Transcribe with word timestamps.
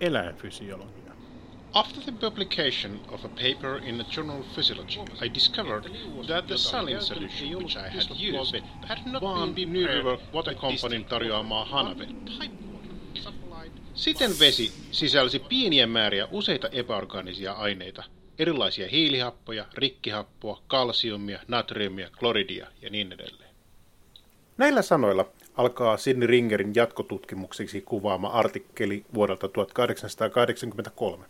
eläinfysiologia. 0.00 1.08
After 1.74 2.02
the 2.02 2.12
publication 2.12 3.00
of 3.08 3.24
a 3.24 3.28
paper 3.28 3.80
in 3.84 3.96
the 3.96 4.04
journal 4.16 4.42
Physiology, 4.54 5.00
I 5.00 5.34
discovered 5.34 5.84
that 6.26 6.46
the 6.46 6.56
saline 6.56 7.00
solution 7.00 7.62
which 7.62 7.76
I 7.76 7.88
had 7.88 8.10
used 8.10 8.62
had 8.88 8.98
not 9.06 9.54
been 9.54 9.72
New 9.72 9.86
River 9.86 10.18
Water 10.34 10.54
Companyn 10.54 11.04
tarjoamaa 11.04 11.64
hanavettä. 11.64 12.32
Siten 13.94 14.30
vesi 14.40 14.72
sisälsi 14.90 15.38
pieniä 15.38 15.86
määriä 15.86 16.28
useita 16.30 16.68
epäorgaanisia 16.68 17.52
aineita, 17.52 18.04
erilaisia 18.38 18.88
hiilihappoja, 18.88 19.64
rikkihappoa, 19.74 20.62
kalsiumia, 20.66 21.40
natriumia, 21.48 22.10
kloridia 22.18 22.66
ja 22.82 22.90
niin 22.90 23.12
edelleen. 23.12 23.54
Näillä 24.56 24.82
sanoilla 24.82 25.24
alkaa 25.58 25.96
Sidney 25.96 26.26
Ringerin 26.26 26.72
jatkotutkimukseksi 26.74 27.80
kuvaama 27.80 28.28
artikkeli 28.28 29.04
vuodelta 29.14 29.48
1883. 29.48 31.24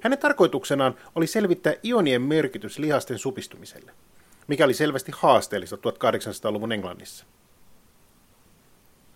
Hänen 0.00 0.18
tarkoituksenaan 0.18 0.94
oli 1.14 1.26
selvittää 1.26 1.74
ionien 1.84 2.22
merkitys 2.22 2.78
lihasten 2.78 3.18
supistumiselle, 3.18 3.92
mikä 4.46 4.64
oli 4.64 4.74
selvästi 4.74 5.12
haasteellista 5.14 5.76
1800-luvun 5.76 6.72
Englannissa. 6.72 7.24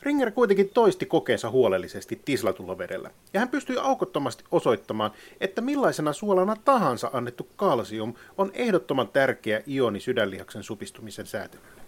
Ringer 0.03 0.31
kuitenkin 0.31 0.69
toisti 0.69 1.07
kokeensa 1.07 1.51
huolellisesti 1.51 2.21
tislatulla 2.25 2.79
vedellä, 2.79 3.11
ja 3.35 3.41
hän 3.41 3.49
pystyi 3.49 3.77
aukottomasti 3.79 4.45
osoittamaan, 4.51 5.11
että 5.41 5.61
millaisena 5.61 6.13
suolana 6.13 6.57
tahansa 6.65 7.11
annettu 7.13 7.49
kalsium 7.57 8.15
on 8.39 8.51
ehdottoman 8.55 9.09
tärkeä 9.09 9.63
ioni 9.67 10.01
sydänlihaksen 10.01 10.63
supistumisen 10.63 11.27
säätelylle. 11.27 11.83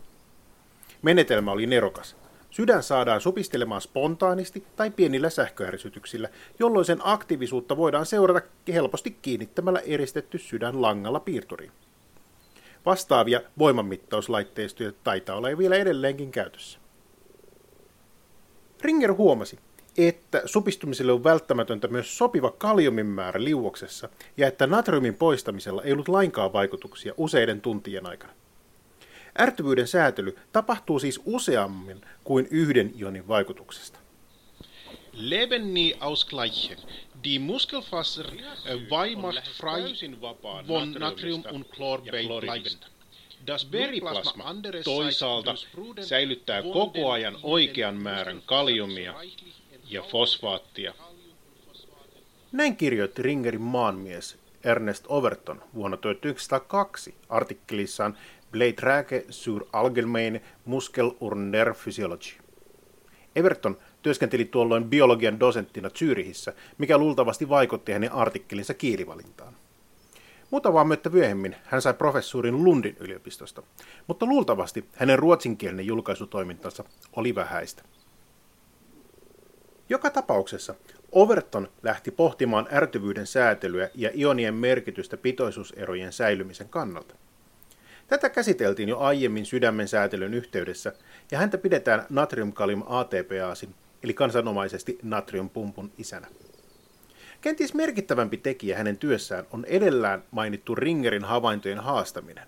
Menetelmä 1.02 1.52
oli 1.52 1.66
nerokas. 1.66 2.21
Sydän 2.52 2.82
saadaan 2.82 3.20
supistelemaan 3.20 3.80
spontaanisti 3.80 4.64
tai 4.76 4.90
pienillä 4.90 5.30
sähköärsytyksillä, 5.30 6.28
jolloin 6.58 6.84
sen 6.84 6.98
aktiivisuutta 7.04 7.76
voidaan 7.76 8.06
seurata 8.06 8.40
helposti 8.68 9.10
kiinnittämällä 9.22 9.78
eristetty 9.86 10.38
sydän 10.38 10.82
langalla 10.82 11.20
piirturiin. 11.20 11.72
Vastaavia 12.86 13.40
voimanmittauslaitteistoja 13.58 14.92
taitaa 15.04 15.36
olla 15.36 15.58
vielä 15.58 15.76
edelleenkin 15.76 16.30
käytössä. 16.30 16.78
Ringer 18.82 19.14
huomasi, 19.14 19.58
että 19.98 20.42
supistumiselle 20.44 21.12
on 21.12 21.24
välttämätöntä 21.24 21.88
myös 21.88 22.18
sopiva 22.18 22.50
kaliumin 22.50 23.06
määrä 23.06 23.44
liuoksessa 23.44 24.08
ja 24.36 24.48
että 24.48 24.66
natriumin 24.66 25.14
poistamisella 25.14 25.82
ei 25.82 25.92
ollut 25.92 26.08
lainkaan 26.08 26.52
vaikutuksia 26.52 27.14
useiden 27.16 27.60
tuntien 27.60 28.06
aikana. 28.06 28.32
Ärtyvyyden 29.40 29.88
säätely 29.88 30.36
tapahtuu 30.52 30.98
siis 30.98 31.20
useammin 31.24 32.00
kuin 32.24 32.48
yhden 32.50 32.92
ionin 32.98 33.28
vaikutuksesta. 33.28 33.98
Leben 35.12 35.74
nie 35.74 35.96
ausgleichen. 36.00 36.78
Die 37.24 37.38
Muskelfaser 37.38 38.26
weimacht 38.90 39.48
frei 39.56 39.82
von 40.68 40.92
Natrium 40.92 41.42
und 41.52 41.66
Chlor 41.66 42.02
bleiben. 42.02 42.92
Veriplasma 43.72 44.44
toisaalta 44.84 45.54
säilyttää 46.00 46.62
koko 46.62 47.10
ajan 47.10 47.38
oikean 47.42 48.02
määrän 48.02 48.42
kaliumia 48.46 49.14
ja 49.90 50.02
fosfaattia. 50.02 50.94
Näin 52.52 52.76
kirjoitti 52.76 53.22
Ringerin 53.22 53.60
maanmies 53.60 54.38
Ernest 54.64 55.04
Overton 55.08 55.62
vuonna 55.74 55.96
1902 55.96 57.14
artikkelissaan 57.28 58.18
Bleitrake 58.52 59.24
sur 59.30 59.66
allgemein 59.72 60.40
muskel 60.64 61.10
ur 61.20 61.34
nervphysiology. 61.34 62.32
Everton 63.36 63.78
työskenteli 64.02 64.44
tuolloin 64.44 64.84
biologian 64.84 65.40
dosenttina 65.40 65.90
Zyrihissä, 65.90 66.52
mikä 66.78 66.98
luultavasti 66.98 67.48
vaikutti 67.48 67.92
hänen 67.92 68.12
artikkelinsa 68.12 68.74
kielivalintaan. 68.74 69.54
Muutama 70.50 70.84
myötä 70.84 71.10
myöhemmin 71.10 71.56
hän 71.64 71.82
sai 71.82 71.94
professuurin 71.94 72.64
Lundin 72.64 72.96
yliopistosta, 73.00 73.62
mutta 74.06 74.26
luultavasti 74.26 74.84
hänen 74.92 75.18
ruotsinkielinen 75.18 75.86
julkaisutoimintansa 75.86 76.84
oli 77.16 77.34
vähäistä. 77.34 77.82
Joka 79.88 80.10
tapauksessa 80.10 80.74
Overton 81.12 81.68
lähti 81.82 82.10
pohtimaan 82.10 82.68
ärtyvyyden 82.72 83.26
säätelyä 83.26 83.90
ja 83.94 84.10
ionien 84.14 84.54
merkitystä 84.54 85.16
pitoisuuserojen 85.16 86.12
säilymisen 86.12 86.68
kannalta. 86.68 87.14
Tätä 88.12 88.30
käsiteltiin 88.30 88.88
jo 88.88 88.98
aiemmin 88.98 89.46
sydämen 89.46 89.88
säätelyn 89.88 90.34
yhteydessä, 90.34 90.92
ja 91.30 91.38
häntä 91.38 91.58
pidetään 91.58 92.06
natriumkalium 92.10 92.82
ATPaasin, 92.86 93.74
eli 94.02 94.14
kansanomaisesti 94.14 94.98
natriumpumpun 95.02 95.92
isänä. 95.98 96.26
Kenties 97.40 97.74
merkittävämpi 97.74 98.36
tekijä 98.36 98.76
hänen 98.76 98.96
työssään 98.96 99.46
on 99.50 99.64
edellään 99.64 100.24
mainittu 100.30 100.74
Ringerin 100.74 101.24
havaintojen 101.24 101.78
haastaminen. 101.78 102.46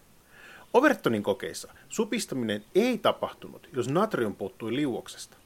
Overtonin 0.75 1.23
kokeissa 1.23 1.73
supistaminen 1.89 2.65
ei 2.75 2.99
tapahtunut, 2.99 3.69
jos 3.73 3.89
natrium 3.89 4.37
puuttui 4.37 4.77
liuoksesta. 4.77 5.37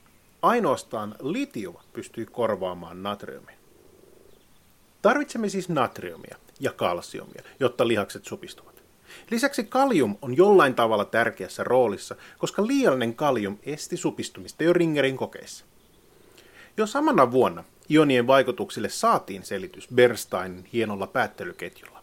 Ainoastaan 0.43 1.15
litium 1.21 1.77
pystyi 1.93 2.27
korvaamaan 2.27 3.03
natriumin. 3.03 3.57
Tarvitsemme 5.03 5.49
siis 5.49 5.69
natriumia 5.69 6.37
ja 6.61 6.73
kalsiumia, 6.73 7.43
jotta 7.61 7.89
lihakset 7.89 8.25
supistuvat. 8.25 8.78
Lisäksi 9.31 9.65
kalium 9.65 10.17
on 10.23 10.37
jollain 10.37 10.75
tavalla 10.75 11.05
tärkeässä 11.05 11.65
roolissa, 11.65 12.17
koska 12.39 12.67
liiallinen 12.67 13.15
kalium 13.15 13.59
esti 13.63 13.97
supistumista 13.97 14.65
jo 14.65 14.73
Ringerin 14.73 15.17
kokeissa. 15.17 15.65
Jo 16.77 16.87
samana 16.87 17.31
vuonna 17.31 17.65
ionien 17.91 18.27
vaikutuksille 18.27 18.89
saatiin 18.89 19.43
selitys 19.43 19.89
Bernsteinin 19.95 20.69
hienolla 20.73 21.07
päättelyketjulla. 21.07 21.98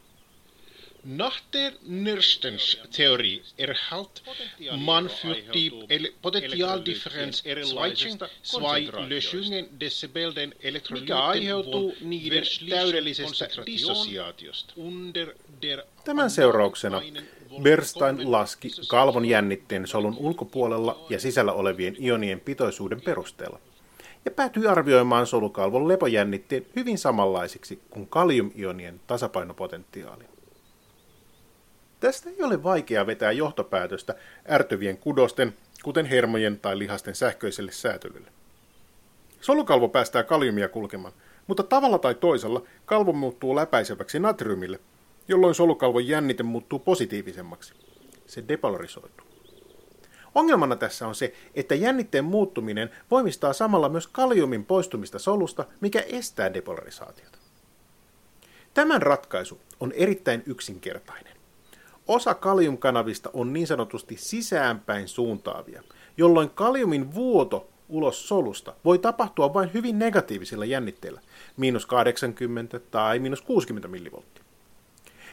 Nach 1.05 1.39
der 1.53 1.71
Nernstens 1.85 2.77
Theorie 2.91 3.43
erhält 3.57 4.23
man 4.77 5.07
für 5.09 5.35
die 5.53 5.71
Potentialdifferenz 6.21 7.43
zwischen 7.43 8.19
zwei 8.43 8.89
Löschungen 9.07 9.79
des 9.79 9.99
Sebelden 9.99 10.53
mikä 10.91 11.19
aiheutuu 11.19 11.93
niiden 12.01 12.43
täydellisestä 12.69 13.47
dissosiaatiosta. 13.65 14.73
Tämän 16.03 16.29
seurauksena 16.29 17.01
Bernstein 17.61 18.31
laski 18.31 18.71
kalvon 18.87 19.25
jännitteen 19.25 19.87
solun 19.87 20.17
ulkopuolella 20.17 21.05
ja 21.09 21.19
sisällä 21.19 21.53
olevien 21.53 21.95
ionien 22.03 22.39
pitoisuuden 22.39 23.01
perusteella 23.01 23.59
ja 24.25 24.31
päätyi 24.31 24.67
arvioimaan 24.67 25.27
solukalvon 25.27 25.87
lepojännitteen 25.87 26.65
hyvin 26.75 26.97
samanlaisiksi 26.97 27.79
kuin 27.89 28.07
kaliumionien 28.07 29.01
tasapainopotentiaali. 29.07 30.34
Tästä 31.99 32.29
ei 32.29 32.43
ole 32.43 32.63
vaikea 32.63 33.07
vetää 33.07 33.31
johtopäätöstä 33.31 34.15
ärtyvien 34.49 34.97
kudosten, 34.97 35.55
kuten 35.83 36.05
hermojen 36.05 36.59
tai 36.59 36.77
lihasten 36.77 37.15
sähköiselle 37.15 37.71
säätelylle. 37.71 38.31
Solukalvo 39.41 39.89
päästää 39.89 40.23
kaliumia 40.23 40.69
kulkemaan, 40.69 41.13
mutta 41.47 41.63
tavalla 41.63 41.99
tai 41.99 42.15
toisella 42.15 42.61
kalvo 42.85 43.13
muuttuu 43.13 43.55
läpäiseväksi 43.55 44.19
natriumille, 44.19 44.79
jolloin 45.27 45.55
solukalvon 45.55 46.07
jännite 46.07 46.43
muuttuu 46.43 46.79
positiivisemmaksi. 46.79 47.73
Se 48.27 48.43
depolarisoituu. 48.47 49.27
Ongelmana 50.35 50.75
tässä 50.75 51.07
on 51.07 51.15
se, 51.15 51.33
että 51.55 51.75
jännitteen 51.75 52.25
muuttuminen 52.25 52.89
voimistaa 53.11 53.53
samalla 53.53 53.89
myös 53.89 54.07
kaliumin 54.07 54.65
poistumista 54.65 55.19
solusta, 55.19 55.65
mikä 55.81 56.03
estää 56.07 56.53
depolarisaatiota. 56.53 57.37
Tämän 58.73 59.01
ratkaisu 59.01 59.61
on 59.79 59.91
erittäin 59.91 60.43
yksinkertainen. 60.45 61.34
Osa 62.07 62.33
kaliumkanavista 62.33 63.29
on 63.33 63.53
niin 63.53 63.67
sanotusti 63.67 64.17
sisäänpäin 64.17 65.07
suuntaavia, 65.07 65.83
jolloin 66.17 66.49
kaliumin 66.49 67.13
vuoto 67.13 67.67
ulos 67.89 68.27
solusta 68.27 68.73
voi 68.85 68.99
tapahtua 68.99 69.53
vain 69.53 69.73
hyvin 69.73 69.99
negatiivisilla 69.99 70.65
jännitteillä, 70.65 71.21
miinus 71.57 71.85
80 71.85 72.79
tai 72.79 73.19
miinus 73.19 73.41
60 73.41 73.87
millivolttia. 73.87 74.43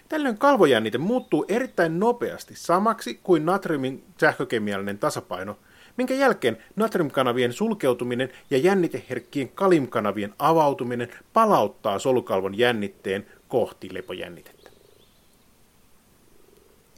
Tällöin 0.09 0.39
kalvojännite 0.39 0.99
muuttuu 0.99 1.45
erittäin 1.49 2.01
nopeasti 2.01 2.55
samaksi 2.57 3.21
kuin 3.23 3.47
natriumin 3.47 4.05
sähkökemiallinen 4.21 4.99
tasapaino, 4.99 5.59
minkä 5.97 6.15
jälkeen 6.15 6.59
natriumkanavien 6.77 7.53
sulkeutuminen 7.53 8.31
ja 8.51 8.59
jänniteherkkien 8.59 9.49
kalimkanavien 9.49 10.35
avautuminen 10.39 11.09
palauttaa 11.33 11.99
solukalvon 11.99 12.59
jännitteen 12.59 13.27
kohti 13.49 13.95
lepojännitettä. 13.95 14.62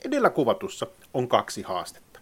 Edellä 0.04 0.30
kuvatussa 0.30 0.86
on 1.14 1.28
kaksi 1.28 1.62
haastetta. 1.62 2.20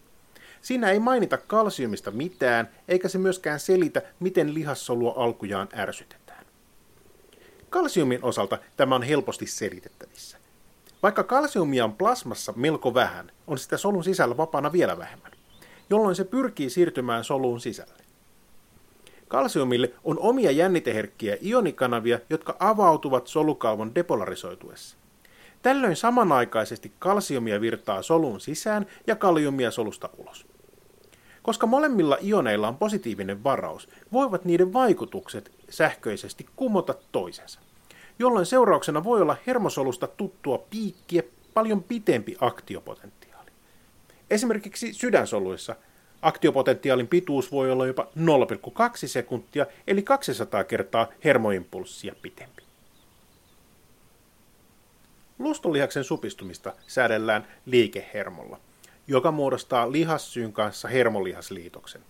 Siinä 0.63 0.91
ei 0.91 0.99
mainita 0.99 1.39
kalsiumista 1.39 2.11
mitään, 2.11 2.71
eikä 2.89 3.09
se 3.09 3.19
myöskään 3.19 3.61
selitä, 3.61 4.03
miten 4.21 4.55
lihassolua 4.55 5.15
alkujaan 5.17 5.69
ärsytetään. 5.77 6.47
Kalsiumin 7.71 8.25
osalta 8.25 8.59
tämä 8.77 8.95
on 8.95 9.03
helposti 9.03 9.47
selitettävissä. 9.47 10.39
Vaikka 11.03 11.25
kalsiumia 11.25 11.85
on 11.85 11.93
plasmassa 11.93 12.53
melko 12.57 12.95
vähän, 12.95 13.33
on 13.47 13.59
sitä 13.59 13.77
solun 13.77 14.05
sisällä 14.05 14.37
vapaana 14.37 14.73
vielä 14.73 14.99
vähemmän, 14.99 15.33
jolloin 15.91 16.17
se 16.17 16.25
pyrkii 16.25 16.71
siirtymään 16.71 17.25
soluun 17.25 17.61
sisälle. 17.61 18.03
Kalsiumille 19.29 19.93
on 20.05 20.19
omia 20.19 20.51
jänniteherkkiä 20.51 21.37
ionikanavia, 21.43 22.19
jotka 22.31 22.57
avautuvat 22.59 23.27
solukalvon 23.27 23.95
depolarisoituessa. 23.95 24.97
Tällöin 25.63 25.97
samanaikaisesti 25.97 26.93
kalsiumia 26.99 27.61
virtaa 27.61 28.03
soluun 28.03 28.41
sisään 28.41 28.87
ja 29.07 29.17
kaliumia 29.17 29.71
solusta 29.71 30.09
ulos. 30.19 30.47
Koska 31.43 31.67
molemmilla 31.67 32.19
ioneilla 32.23 32.69
on 32.69 32.77
positiivinen 32.77 33.45
varaus, 33.45 33.89
voivat 34.13 34.45
niiden 34.45 34.73
vaikutukset 34.73 35.53
sähköisesti 35.71 36.47
kumota 36.57 36.95
toisensa, 37.13 37.61
jolloin 38.19 38.47
seurauksena 38.47 39.05
voi 39.05 39.23
olla 39.23 39.37
hermosolusta 39.47 40.07
tuttua 40.07 40.59
piikkiä 40.71 41.23
paljon 41.55 41.83
pitempi 41.83 42.37
aktiopotentiaali. 42.41 43.51
Esimerkiksi 44.31 44.93
sydänsoluissa 44.93 45.77
Aktiopotentiaalin 46.23 47.09
pituus 47.09 47.53
voi 47.53 47.71
olla 47.71 47.87
jopa 47.87 48.03
0,2 48.03 48.09
sekuntia, 49.07 49.67
eli 49.87 50.03
200 50.03 50.65
kertaa 50.65 51.09
hermoimpulssia 51.25 52.15
pitempi. 52.23 52.63
Lustolihaksen 55.43 56.05
supistumista 56.05 56.73
säädellään 56.87 57.47
liikehermolla, 57.67 58.61
joka 59.07 59.31
muodostaa 59.31 59.93
lihassyyn 59.93 60.53
kanssa 60.53 60.89
hermolihasliitoksen, 60.89 62.03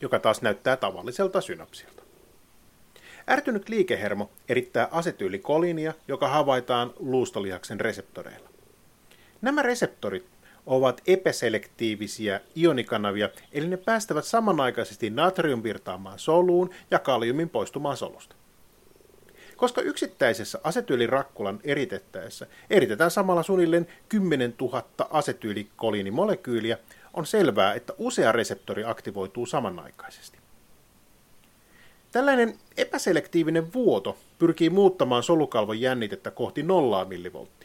joka 0.00 0.18
taas 0.18 0.42
näyttää 0.42 0.76
tavalliselta 0.76 1.40
synapsilta. 1.40 2.02
Ärtynyt 3.30 3.68
liikehermo 3.68 4.30
erittää 4.48 4.88
asetyylikoliinia, 4.90 5.94
joka 6.08 6.28
havaitaan 6.28 6.92
luustolihaksen 6.98 7.80
reseptoreilla. 7.80 8.48
Nämä 9.42 9.62
reseptorit 9.62 10.26
ovat 10.66 11.02
epäselektiivisiä 11.06 12.40
ionikanavia, 12.56 13.28
eli 13.52 13.66
ne 13.66 13.76
päästävät 13.76 14.24
samanaikaisesti 14.24 15.10
natrium 15.10 15.62
virtaamaan 15.62 16.18
soluun 16.18 16.70
ja 16.90 16.98
kaliumin 16.98 17.48
poistumaan 17.48 17.96
solusta. 17.96 18.36
Koska 19.58 19.80
yksittäisessä 19.80 20.58
asetyylirakkulan 20.64 21.60
eritettäessä 21.64 22.46
eritetään 22.70 23.10
samalla 23.10 23.42
suunnilleen 23.42 23.86
10 24.08 24.54
000 24.60 24.84
asetyylikoliinimolekyyliä, 25.10 26.78
on 27.14 27.26
selvää, 27.26 27.74
että 27.74 27.92
usea 27.98 28.32
reseptori 28.32 28.84
aktivoituu 28.84 29.46
samanaikaisesti. 29.46 30.38
Tällainen 32.12 32.54
epäselektiivinen 32.76 33.72
vuoto 33.72 34.18
pyrkii 34.38 34.70
muuttamaan 34.70 35.22
solukalvon 35.22 35.80
jännitettä 35.80 36.30
kohti 36.30 36.62
nollaa 36.62 37.04
millivolttia 37.04 37.58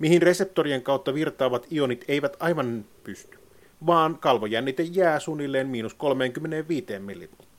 mihin 0.00 0.22
reseptorien 0.22 0.82
kautta 0.82 1.14
virtaavat 1.14 1.66
ionit 1.72 2.04
eivät 2.08 2.36
aivan 2.40 2.84
pysty, 3.04 3.38
vaan 3.86 4.18
kalvojännite 4.18 4.82
jää 4.82 5.20
suunnilleen 5.20 5.68
miinus 5.68 5.94
35 5.94 6.98
millivolttiin. 6.98 7.49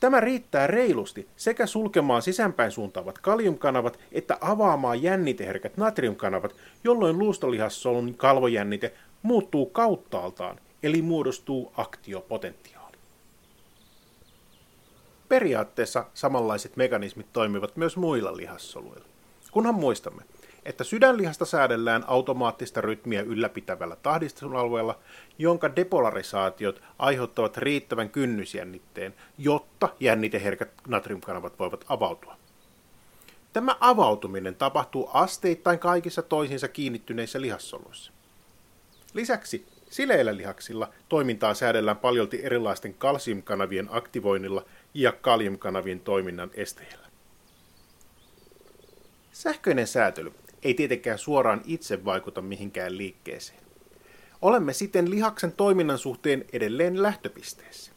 Tämä 0.00 0.20
riittää 0.20 0.66
reilusti 0.66 1.28
sekä 1.36 1.66
sulkemaan 1.66 2.22
sisäänpäin 2.22 2.70
suuntaavat 2.70 3.18
kaliumkanavat 3.18 3.98
että 4.12 4.38
avaamaan 4.40 5.02
jänniteherkät 5.02 5.76
natriumkanavat, 5.76 6.56
jolloin 6.84 7.18
luustolihassolun 7.18 8.14
kalvojännite 8.14 8.94
muuttuu 9.22 9.66
kauttaaltaan, 9.66 10.60
eli 10.82 11.02
muodostuu 11.02 11.72
aktiopotentiaali. 11.76 12.96
Periaatteessa 15.28 16.04
samanlaiset 16.14 16.76
mekanismit 16.76 17.26
toimivat 17.32 17.76
myös 17.76 17.96
muilla 17.96 18.36
lihassoluilla. 18.36 19.06
Kunhan 19.50 19.74
muistamme, 19.74 20.22
että 20.64 20.84
sydänlihasta 20.84 21.44
säädellään 21.44 22.04
automaattista 22.06 22.80
rytmiä 22.80 23.22
ylläpitävällä 23.22 23.96
tahdistusalueella, 23.96 24.98
jonka 25.38 25.76
depolarisaatiot 25.76 26.82
aiheuttavat 26.98 27.56
riittävän 27.56 28.10
kynnysjännitteen, 28.10 29.14
jotta 29.38 29.88
jänniteherkät 30.00 30.70
natriumkanavat 30.88 31.58
voivat 31.58 31.84
avautua. 31.88 32.36
Tämä 33.52 33.76
avautuminen 33.80 34.54
tapahtuu 34.54 35.10
asteittain 35.12 35.78
kaikissa 35.78 36.22
toisiinsa 36.22 36.68
kiinnittyneissä 36.68 37.40
lihassoluissa. 37.40 38.12
Lisäksi 39.14 39.66
sileillä 39.90 40.36
lihaksilla 40.36 40.88
toimintaa 41.08 41.54
säädellään 41.54 41.96
paljolti 41.96 42.40
erilaisten 42.44 42.94
kalsiumkanavien 42.94 43.88
aktivoinnilla 43.90 44.64
ja 44.94 45.12
kaliumkanavien 45.12 46.00
toiminnan 46.00 46.50
esteillä. 46.54 47.04
Sähköinen 49.32 49.86
säätely 49.86 50.32
ei 50.64 50.74
tietenkään 50.74 51.18
suoraan 51.18 51.60
itse 51.64 52.04
vaikuta 52.04 52.42
mihinkään 52.42 52.98
liikkeeseen. 52.98 53.60
Olemme 54.42 54.72
siten 54.72 55.10
lihaksen 55.10 55.52
toiminnan 55.52 55.98
suhteen 55.98 56.44
edelleen 56.52 57.02
lähtöpisteessä. 57.02 57.92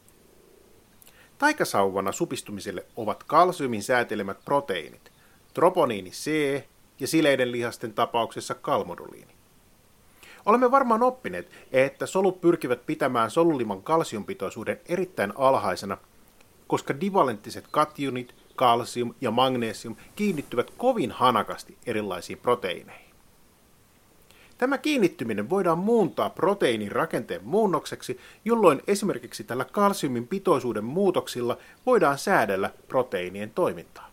Taikasauvana 1.38 2.12
supistumiselle 2.12 2.86
ovat 2.96 3.24
kalsiumin 3.24 3.84
säätelemät 3.84 4.38
proteiinit, 4.46 5.12
troponiini 5.54 6.10
C 6.10 6.32
ja 7.00 7.08
sileiden 7.08 7.52
lihasten 7.52 7.94
tapauksessa 7.94 8.56
kalmoduliini. 8.56 9.38
Olemme 10.46 10.72
varmaan 10.72 11.04
oppineet, 11.04 11.52
että 11.72 12.06
solut 12.06 12.42
pyrkivät 12.42 12.86
pitämään 12.86 13.32
soluliman 13.32 13.84
kalsiumpitoisuuden 13.84 14.82
erittäin 14.86 15.34
alhaisena, 15.36 15.98
koska 16.68 17.00
divalenttiset 17.00 17.66
kationit 17.72 18.36
kalsium 18.58 19.14
ja 19.22 19.32
magnesium 19.32 19.96
kiinnittyvät 20.16 20.72
kovin 20.78 21.12
hanakasti 21.12 21.78
erilaisiin 21.86 22.40
proteiineihin. 22.40 23.08
Tämä 24.58 24.78
kiinnittyminen 24.78 25.50
voidaan 25.50 25.78
muuntaa 25.78 26.30
proteiinin 26.30 26.92
rakenteen 26.92 27.44
muunnokseksi, 27.44 28.20
jolloin 28.46 28.82
esimerkiksi 28.88 29.44
tällä 29.44 29.66
kalsiumin 29.66 30.28
pitoisuuden 30.28 30.84
muutoksilla 30.84 31.58
voidaan 31.86 32.18
säädellä 32.18 32.74
proteiinien 32.88 33.52
toimintaa. 33.52 34.12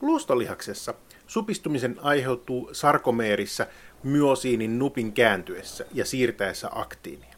Luustolihaksessa 0.00 0.94
supistumisen 1.26 1.96
aiheutuu 2.02 2.70
sarkomeerissä 2.72 3.66
myosiinin 4.02 4.78
nupin 4.78 5.12
kääntyessä 5.12 5.86
ja 5.94 6.04
siirtäessä 6.04 6.68
aktiinia. 6.74 7.35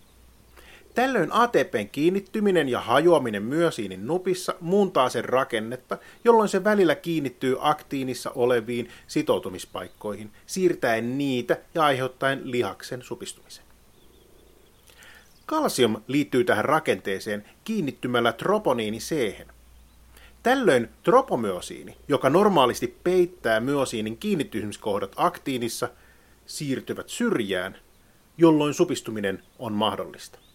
Tällöin 0.99 1.33
ATPn 1.33 1.89
kiinnittyminen 1.93 2.69
ja 2.69 2.81
hajoaminen 2.81 3.43
myosiinin 3.43 4.07
nupissa 4.07 4.55
muuntaa 4.61 5.09
sen 5.09 5.25
rakennetta, 5.25 5.99
jolloin 6.25 6.49
se 6.49 6.65
välillä 6.65 6.95
kiinnittyy 6.95 7.57
aktiinissa 7.61 8.31
oleviin 8.31 8.89
sitoutumispaikkoihin, 9.07 10.33
siirtäen 10.47 11.19
niitä 11.19 11.57
ja 11.75 11.85
aiheuttaen 11.85 12.41
lihaksen 12.51 13.03
supistumisen. 13.03 13.65
Kalsium 15.47 15.97
liittyy 16.07 16.45
tähän 16.45 16.65
rakenteeseen 16.65 17.45
kiinnittymällä 17.65 18.33
troponiini 18.33 18.99
c 18.99 19.37
Tällöin 20.43 20.89
tropomyosiini, 21.03 21.97
joka 22.09 22.31
normaalisti 22.31 22.99
peittää 23.05 23.61
myosiinin 23.61 24.17
kiinnittymiskohdat 24.17 25.13
aktiinissa, 25.17 25.89
siirtyvät 26.47 27.09
syrjään, 27.09 27.77
jolloin 28.39 28.75
supistuminen 28.75 29.43
on 29.59 29.73
mahdollista. 29.73 30.48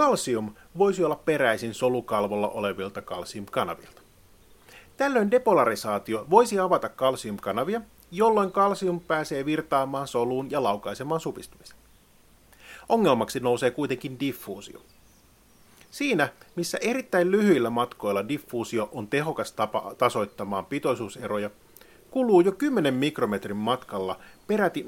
Kalsium 0.00 0.54
voisi 0.78 1.04
olla 1.04 1.16
peräisin 1.16 1.74
solukalvolla 1.74 2.48
olevilta 2.48 3.02
kalsiumkanavilta. 3.02 4.02
Tällöin 4.96 5.30
depolarisaatio 5.30 6.26
voisi 6.30 6.58
avata 6.58 6.88
kalsiumkanavia, 6.88 7.80
jolloin 8.10 8.52
kalsium 8.52 9.00
pääsee 9.00 9.44
virtaamaan 9.44 10.08
soluun 10.08 10.50
ja 10.50 10.62
laukaisemaan 10.62 11.20
supistumisen. 11.20 11.76
Ongelmaksi 12.88 13.40
nousee 13.40 13.70
kuitenkin 13.70 14.20
diffuusio. 14.20 14.80
Siinä, 15.90 16.28
missä 16.56 16.78
erittäin 16.80 17.30
lyhyillä 17.30 17.70
matkoilla 17.70 18.28
diffuusio 18.28 18.88
on 18.92 19.08
tehokas 19.08 19.52
tapa 19.52 19.94
tasoittamaan 19.98 20.66
pitoisuuseroja, 20.66 21.50
kuluu 22.10 22.40
jo 22.40 22.52
10 22.52 22.94
mikrometrin 22.94 23.56
matkalla 23.56 24.18
peräti 24.46 24.86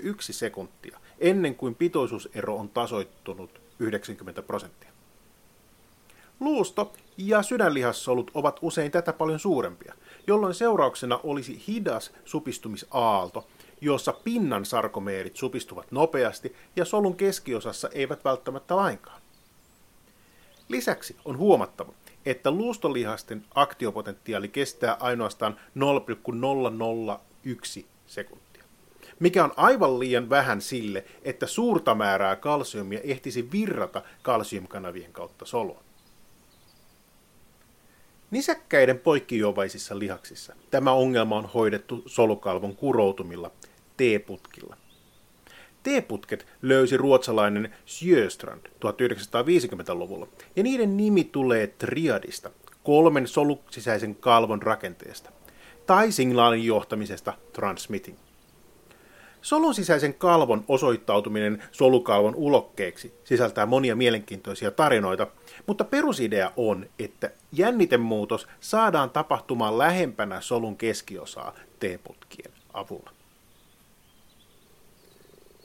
0,1 0.00 0.16
sekuntia 0.20 0.98
ennen 1.18 1.54
kuin 1.54 1.74
pitoisuusero 1.74 2.56
on 2.56 2.68
tasoittunut 2.68 3.61
90 3.78 4.42
prosenttia. 4.42 4.90
Luusto 6.40 6.92
ja 7.16 7.42
sydänlihassolut 7.42 8.30
ovat 8.34 8.58
usein 8.62 8.90
tätä 8.90 9.12
paljon 9.12 9.38
suurempia, 9.38 9.94
jolloin 10.26 10.54
seurauksena 10.54 11.20
olisi 11.22 11.62
hidas 11.68 12.12
supistumisaalto, 12.24 13.48
jossa 13.80 14.12
pinnan 14.12 14.64
sarkomeerit 14.64 15.36
supistuvat 15.36 15.92
nopeasti 15.92 16.56
ja 16.76 16.84
solun 16.84 17.16
keskiosassa 17.16 17.88
eivät 17.88 18.24
välttämättä 18.24 18.76
lainkaan. 18.76 19.22
Lisäksi 20.68 21.16
on 21.24 21.38
huomattava, 21.38 21.92
että 22.26 22.50
luustolihasten 22.50 23.44
aktiopotentiaali 23.54 24.48
kestää 24.48 24.96
ainoastaan 25.00 25.60
0,001 25.74 27.86
sekuntia 28.06 28.51
mikä 29.22 29.44
on 29.44 29.52
aivan 29.56 29.98
liian 29.98 30.30
vähän 30.30 30.60
sille, 30.60 31.04
että 31.22 31.46
suurta 31.46 31.94
määrää 31.94 32.36
kalsiumia 32.36 33.00
ehtisi 33.04 33.48
virrata 33.52 34.02
kalsiumkanavien 34.22 35.12
kautta 35.12 35.44
soluun. 35.44 35.82
Nisäkkäiden 38.30 38.98
poikkijuovaisissa 38.98 39.98
lihaksissa 39.98 40.54
tämä 40.70 40.92
ongelma 40.92 41.36
on 41.36 41.46
hoidettu 41.54 42.02
solukalvon 42.06 42.76
kuroutumilla 42.76 43.50
T-putkilla. 43.96 44.76
T-putket 45.82 46.46
löysi 46.62 46.96
ruotsalainen 46.96 47.74
Sjöstrand 47.86 48.66
1950-luvulla, 48.66 50.28
ja 50.56 50.62
niiden 50.62 50.96
nimi 50.96 51.24
tulee 51.24 51.66
triadista, 51.66 52.50
kolmen 52.82 53.28
solusisäisen 53.28 54.14
kalvon 54.14 54.62
rakenteesta, 54.62 55.30
tai 55.86 56.12
signaalin 56.12 56.64
johtamisesta 56.64 57.32
transmitting. 57.52 58.18
Solun 59.42 59.74
sisäisen 59.74 60.14
kalvon 60.14 60.64
osoittautuminen 60.68 61.62
solukalvon 61.72 62.34
ulokkeeksi 62.34 63.14
sisältää 63.24 63.66
monia 63.66 63.96
mielenkiintoisia 63.96 64.70
tarinoita, 64.70 65.26
mutta 65.66 65.84
perusidea 65.84 66.52
on, 66.56 66.86
että 66.98 67.30
jännitemuutos 67.52 68.48
saadaan 68.60 69.10
tapahtumaan 69.10 69.78
lähempänä 69.78 70.40
solun 70.40 70.76
keskiosaa 70.76 71.54
T-putkien 71.80 72.52
avulla. 72.72 73.10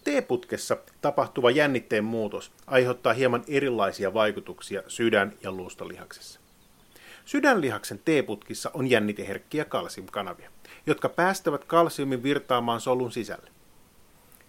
T-putkessa 0.04 0.78
tapahtuva 1.02 1.52
jännitteen 1.52 2.04
muutos 2.04 2.52
aiheuttaa 2.68 3.14
hieman 3.14 3.44
erilaisia 3.48 4.14
vaikutuksia 4.14 4.84
sydän- 4.88 5.34
ja 5.44 5.52
luustolihaksessa. 5.52 6.40
Sydänlihaksen 7.26 8.00
T-putkissa 8.00 8.72
on 8.74 8.90
jänniteherkkiä 8.90 9.66
kalsiumkanavia, 9.66 10.52
jotka 10.86 11.10
päästävät 11.10 11.64
kalsiumin 11.66 12.24
virtaamaan 12.24 12.82
solun 12.82 13.12
sisälle. 13.12 13.57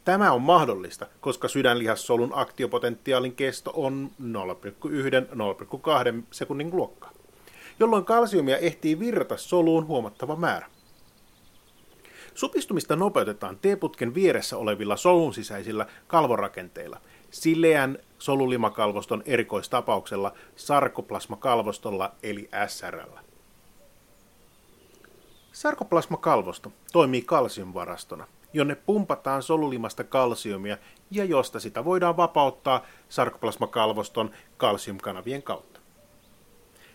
Tämä 0.09 0.33
on 0.33 0.43
mahdollista, 0.43 1.07
koska 1.21 1.49
sydänlihassolun 1.49 2.31
aktiopotentiaalin 2.35 3.35
kesto 3.35 3.73
on 3.75 4.11
0,1-0,2 4.21 4.29
sekunnin 6.31 6.71
luokkaa, 6.73 7.13
jolloin 7.81 8.05
kalsiumia 8.05 8.59
ehtii 8.59 8.99
virrata 8.99 9.37
soluun 9.37 9.87
huomattava 9.87 10.37
määrä. 10.37 10.67
Supistumista 12.35 12.97
nopeutetaan 12.97 13.57
T-putken 13.57 14.15
vieressä 14.15 14.57
olevilla 14.57 14.97
solun 14.97 15.35
sisäisillä 15.35 15.87
kalvorakenteilla, 16.07 17.01
sileän 17.31 17.99
solulimakalvoston 18.19 19.23
erikoistapauksella 19.27 20.33
sarkoplasmakalvostolla 20.57 22.13
eli 22.23 22.49
SRL. 22.67 23.19
Sarkoplasmakalvosto 25.53 26.73
toimii 26.93 27.23
kalsiumvarastona, 27.23 28.27
jonne 28.53 28.75
pumpataan 28.75 29.43
solulimasta 29.43 30.05
kalsiumia 30.05 30.79
ja 31.11 31.25
josta 31.25 31.61
sitä 31.61 31.85
voidaan 31.85 32.17
vapauttaa 32.17 32.85
sarkoplasmakalvoston 33.09 34.31
kalsiumkanavien 34.57 35.43
kautta. 35.43 35.81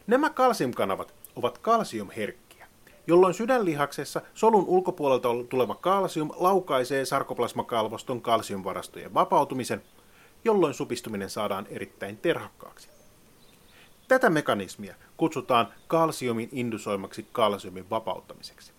Nämä 0.08 0.30
kalsiumkanavat 0.30 1.14
ovat 1.36 1.58
kalsiumherkkiä, 1.58 2.68
jolloin 3.08 3.34
sydänlihaksessa 3.34 4.22
solun 4.34 4.66
ulkopuolelta 4.66 5.30
tuleva 5.50 5.76
kalsium 5.76 6.32
laukaisee 6.36 7.06
sarkoplasmakalvoston 7.06 8.22
kalsiumvarastojen 8.22 9.14
vapautumisen, 9.14 9.82
jolloin 10.46 10.74
supistuminen 10.74 11.30
saadaan 11.30 11.68
erittäin 11.70 12.18
terhakkaaksi. 12.18 12.90
Tätä 14.08 14.30
mekanismia 14.30 14.96
kutsutaan 15.18 15.74
kalsiumin 15.88 16.50
indusoimaksi 16.52 17.28
kalsiumin 17.32 17.90
vapauttamiseksi. 17.90 18.73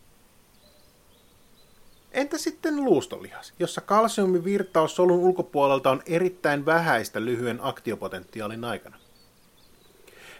Entä 2.14 2.38
sitten 2.38 2.84
luustolihas, 2.84 3.52
jossa 3.58 3.80
kalsiumin 3.80 4.44
virtaus 4.44 4.96
solun 4.96 5.18
ulkopuolelta 5.18 5.90
on 5.90 6.02
erittäin 6.06 6.66
vähäistä 6.66 7.24
lyhyen 7.24 7.58
aktiopotentiaalin 7.62 8.64
aikana? 8.64 8.96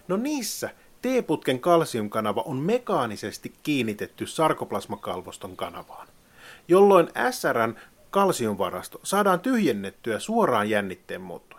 No 0.09 0.17
niissä 0.17 0.71
T-putken 1.03 1.61
kalsiumkanava 1.61 2.43
on 2.43 2.57
mekaanisesti 2.57 3.53
kiinnitetty 3.63 4.27
sarkoplasmakalvoston 4.27 5.57
kanavaan, 5.57 6.09
jolloin 6.69 7.09
SRn 7.31 7.75
kalsiumvarasto 8.11 9.01
saadaan 9.03 9.41
tyhjennettyä 9.41 10.19
suoraan 10.19 10.71
jännitteen 10.71 11.21
muuttua. 11.21 11.55